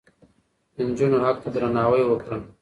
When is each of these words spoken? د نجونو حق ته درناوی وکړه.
د 0.75 0.77
نجونو 0.87 1.17
حق 1.25 1.37
ته 1.43 1.49
درناوی 1.53 2.03
وکړه. 2.07 2.37